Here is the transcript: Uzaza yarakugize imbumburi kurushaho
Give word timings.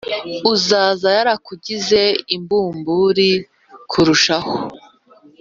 Uzaza 0.53 1.07
yarakugize 1.17 2.01
imbumburi 2.35 3.31
kurushaho 3.91 4.53